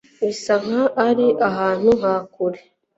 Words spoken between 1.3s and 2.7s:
ahantu ha kure